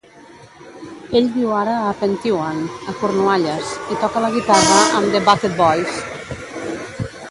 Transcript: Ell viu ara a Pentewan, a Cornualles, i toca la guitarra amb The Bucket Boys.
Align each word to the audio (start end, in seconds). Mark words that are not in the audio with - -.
Ell 1.19 1.27
viu 1.35 1.51
ara 1.57 1.75
a 1.89 1.91
Pentewan, 1.99 2.65
a 2.93 2.97
Cornualles, 3.03 3.77
i 3.97 4.01
toca 4.07 4.27
la 4.27 4.35
guitarra 4.41 4.83
amb 5.01 5.17
The 5.17 5.27
Bucket 5.31 5.59
Boys. 5.65 6.05